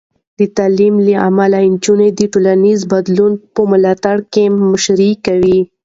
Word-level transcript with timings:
د 0.39 0.41
تعلیم 0.57 0.95
له 1.07 1.13
امله، 1.29 1.59
نجونې 1.73 2.09
د 2.13 2.21
ټولنیزو 2.33 2.89
بدلونونو 2.93 3.43
په 3.53 3.61
ملاتړ 3.71 4.17
کې 4.33 4.43
مشري 4.71 5.11
کوي. 5.25 5.59